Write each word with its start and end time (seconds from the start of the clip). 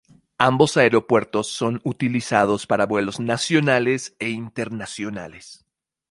Ambos 0.39 0.77
aeropuertos 0.77 1.45
son 1.45 1.79
utilizados 1.83 2.65
para 2.65 2.87
vuelos 2.87 3.19
nacionales 3.19 4.15
e 4.17 4.29
internacionales. 4.29 5.63